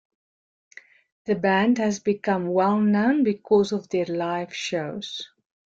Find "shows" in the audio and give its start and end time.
4.51-5.29